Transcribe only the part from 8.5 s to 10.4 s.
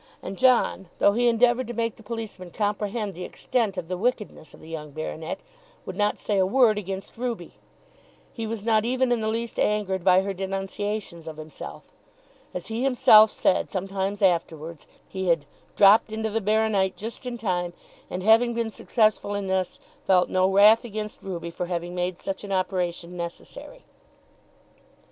not even in the least angered by her